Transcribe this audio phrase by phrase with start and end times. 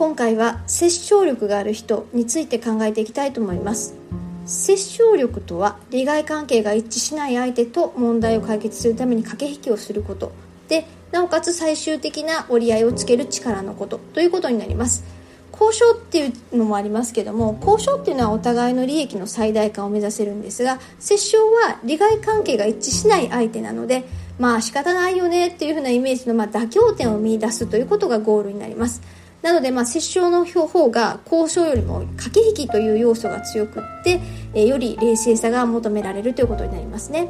[0.00, 3.94] 今回は殺傷力がある人について考えていきたいと思います。
[4.46, 10.32] 殺傷力とは利害関係が一致しない相手と問題を解決するために駆け引きをすること。
[10.68, 13.98] でなおかつ最終的な折り合いをつける力のこと。
[13.98, 15.04] ということになります。
[15.52, 24.04] 交渉っていうのもありますけども交渉っていうのはお互いの利益の最大化を目指せるんですが折衝は利害関係が一致しない相手なので
[24.38, 29.02] まあ仕方ないよねっていう風なイメージのま妥協点を見出すということがゴールになります。
[29.42, 34.20] なので、まあ、折衝の方が交渉よりも駆け引きという要素が強くって、
[34.54, 37.28] えより冷静さが求められるということになりますね。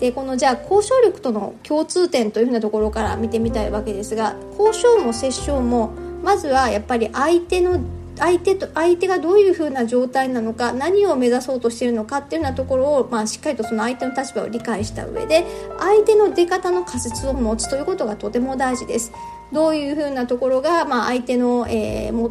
[0.00, 5.90] でこのじゃあ交渉力との共通点というふうなところから見てみたいわけですが交渉も折衝も
[6.22, 7.80] まずはやっぱり相手の
[8.18, 15.46] 相手と相手がどういうふうな状態なのか何を目指そうとしているのかっていうようなところを、まあ、しっかりとその相手の立場を理解した上で
[15.78, 19.12] 相手の出方の仮説を持つということがとても大事です。
[19.52, 22.30] どういうふうなところが、まあ、相手の、えー、も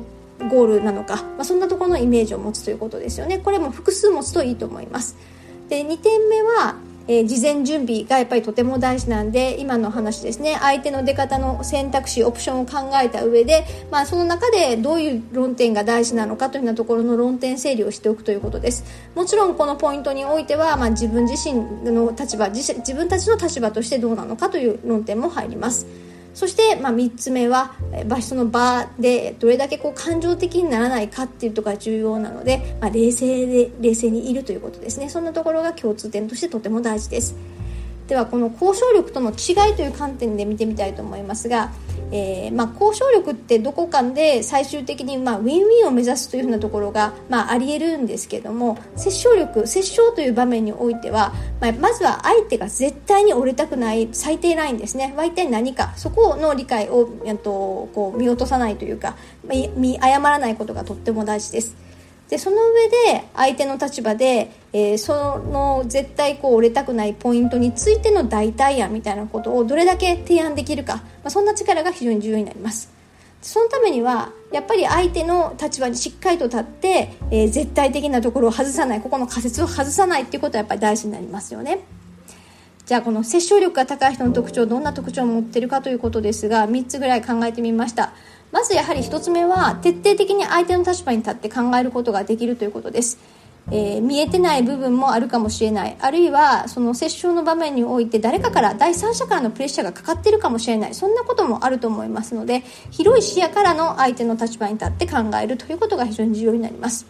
[0.49, 3.39] ゴールなのか、まあ、そんなところのイメージを持つということですよね。
[3.39, 5.15] これも複数持つといいと思います。
[5.69, 6.75] で2点目は
[7.07, 18.83] えー、事前準備がやっぱりとても大事なんで今の話ですね相手の出方の選択肢オプションを考えた上で、まあ、その中でどういう論点が大事なのかというようなところの論点整理をしておくということです
[19.15, 25.87] もちろんこのポイントにおいては、まあ、自分自身の立場自分たちの立場としてどうなのかという論点も入ります
[26.37, 27.73] そして、まあ、3つ目は
[28.05, 35.09] 場所の場でどれだけこう感情的にならないかっていうところが重要なので、まあ、冷静で冷静にいるということですね。
[35.09, 37.35] そんなところが共通点としてとても大事です。
[38.07, 41.71] ではこの交渉力との違いという観点で見てみたいと思いますが
[42.11, 57.09] えー、まあ、交渉力ってどこかで最終的に、まあ、ウィンウィンを目指すというふうなところが、まあ、ありえるんですけども折衝力折衝という場面においては、まあ、まずは相手が絶対に折れたくない最低ラインですね、まあ、一体何かそこの理解を
[57.43, 59.15] とこう見落とさないというか
[59.75, 61.86] 見誤らないことがとっても大事です。
[62.29, 72.91] でその上で相手の立場で、えー、その絶対こう折れたくないポイントについての代替案みたいなことをどれだけ提案できるか、まあ、そんな力が非常に重要になります。
[73.41, 81.79] そのためにはやっぱり相手の立場にしっかりと立って、えー、絶対的なところを外さないここの仮説を外さないっていうことはやっぱり大事になりますよね。
[82.87, 88.13] じゃあこの殺傷力が高い人の特徴どんな特徴を持っているかということですが3つぐらい考えてみました。
[88.53, 93.19] まずやはり1つ目は徹底的に相手の立場に立って考えることができるということです。
[93.71, 95.97] えー、見えてない部分もあるかもしれない。
[95.99, 100.95] あるいはその接触の場面において誰かから第三者からのプレッシャーがかかっているかもしれない。
[100.95, 107.05] そんなこともあると思いますので広い視野からの相手の立場に立って考えるということが非常に重要になります。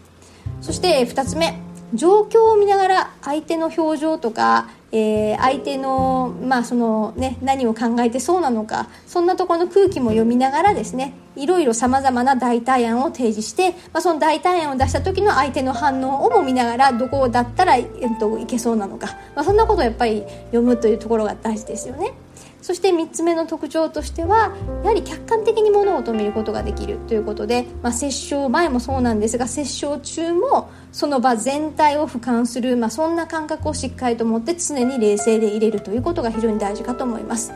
[0.59, 1.53] そして2つ目
[1.93, 17.87] 状況を見ながら相手の表情とかえー、相手の,、まあそのね、何を考えてそうなのかそんなところの空気も読みながらですねいろいろさまざまな代替案を提示して、まあ、その代替案を出した時の相手の反応をも見ながらどこだったら、えっ
[18.19, 22.13] と、いけそうなのか、まあ、そんなことをやっぱり読むというところが大事ですよね。
[22.61, 37.53] そして3つ目の特徴としてはやはり客観的に物事を見ることができるということで、まあ、接触前もそうなんですが接触中もその場全体を俯瞰する、まあ、そんな感覚をしっかりと持って常に冷静でいれるということが非常に大事かと思います。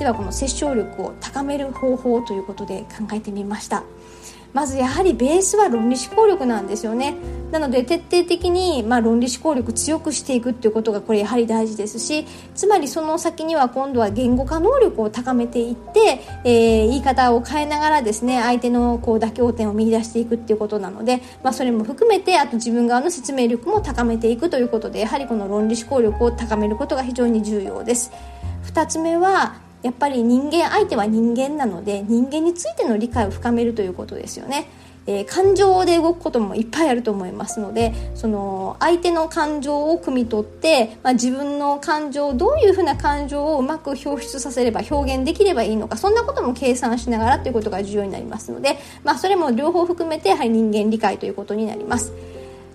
[0.00, 3.84] ではこの接触力を高める方法ということで考えてみました。
[4.52, 7.14] まずやはりベースは論理思考力なんですよね
[7.50, 12.24] なので徹底的に、まあ、論理思考力強くしていくっていうことがこれやはり大事ですし
[12.54, 28.12] つまりその先には今度は言語化能力を高めていって、えー、言い方を変えながらですね相手のこう妥協点を見出していくっていうことなので、まあ、それも含めてあと自分側の説明力も高めていくということでやはりこの論理思考力を高めることが非常に重要です。
[28.64, 34.68] 2つ目はやっぱり人間相手は人間なので人間についての理解を深めるということですよね。
[35.06, 52.12] えー、感情で動くこともいっぱいあると思いますのでその相手の感情を汲み取って、まあ、自分の感情どういうふうな感情をうまく表出させれば表現できればいいのかそんなことも計算しながらということが重要になりますので、まあ、それも両方含めてやはり人間理解ということになります。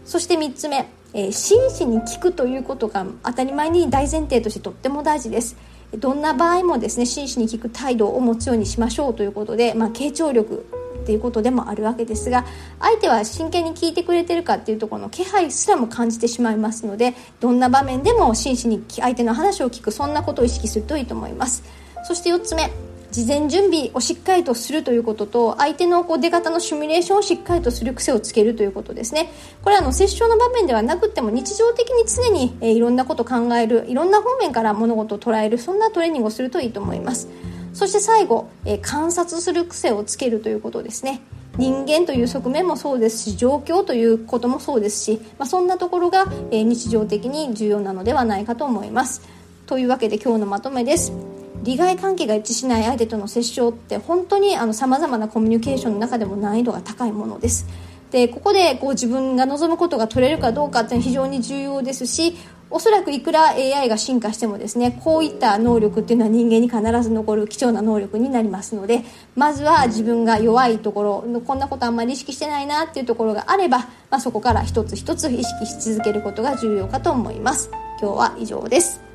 [0.05, 5.57] そして3つ目、えー、真摯に聞くということが当たり前に大前提としてとっても大事です。
[5.95, 10.65] どんな場合もですね真摯に聞く態度を持つようにしましょうということで、まあ、傾聴力
[11.01, 12.45] っていうことでもあるわけですが
[12.79, 21.63] 相手は真剣に聞いてくれてるかっていうところの気配すらも感じてしまいますのでどんな場面でも真摯に相手の話を聞くそんなことを意識するといいと思います。
[22.03, 22.86] そして4つ目。
[23.17, 29.31] 事前準備をしっかりとするということと相手のこう出方のシミュレーションをしっかりとする癖をつけるということですね。
[29.63, 37.27] これはあの接触の場面ではなくても日常的に常に、え、いろんなことを考えるいろんな方面から物事を捉えるそんなトレーニングをするといいと思います。
[37.73, 41.21] そして最後、え、観察する癖をつけるということですね。
[41.57, 49.23] 人間という側面もそうですし状況ということもそうですし、まあ、そんなところが、え日常的に重要なのではないかと思います。
[49.65, 51.36] というわけで今日のまとめです。
[51.63, 57.65] 利害関係が一致しない相手との接触って本当にさまざまなコミュニケーションの中でも難易度が高いものです。
[58.11, 62.35] でここでこう自分が望むことが取れるかどうかっていうのは非常に重要ですし
[62.69, 69.03] おそらくいくら AI が進化してもですねこういった能力っていうのは人間に必ず残る貴重な能力になりますので
[69.35, 77.69] まずは自分が弱いところこんなことあんまり意識してないなっていうところがあれば、まあ、そこから一つ一つ意識し続けることが重要かと思います。
[78.01, 79.06] 今日は以上です。